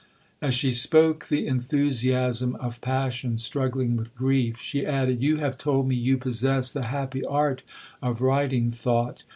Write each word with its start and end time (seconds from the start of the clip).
'As 0.41 0.55
she 0.55 0.71
spoke 0.71 1.27
the 1.27 1.45
enthusiasm 1.45 2.55
of 2.55 2.81
passion 2.81 3.37
struggling 3.37 3.95
with 3.95 4.15
grief, 4.15 4.57
she 4.57 4.83
added, 4.83 5.21
'You 5.21 5.37
have 5.37 5.59
told 5.59 5.87
me 5.87 5.95
you 5.95 6.17
possess 6.17 6.71
the 6.71 6.85
happy 6.85 7.23
art 7.23 7.61
of 8.01 8.19
writing 8.19 8.71
thought. 8.71 9.23